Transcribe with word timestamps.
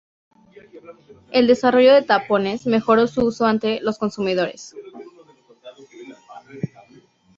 El 1.31 1.45
desarrollo 1.45 1.93
de 1.93 2.01
tapones 2.01 2.65
mejoró 2.65 3.05
su 3.05 3.21
uso 3.23 3.45
ante 3.45 3.79
los 3.81 3.99
consumidores. 3.99 4.75